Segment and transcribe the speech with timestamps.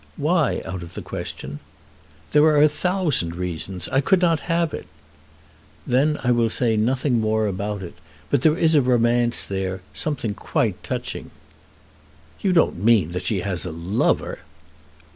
[0.17, 1.59] "Why out of the question?"
[2.31, 3.87] "There are a thousand reasons.
[3.89, 4.87] I could not have it."
[5.85, 7.93] "Then I will say nothing more about it.
[8.31, 11.29] But there is a romance there, something quite touching."
[12.39, 14.39] "You don't mean that she has a lover?"